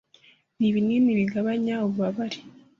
n’ibinini 0.57 1.11
bigabanya 1.19 1.75
ububabare 1.87 2.39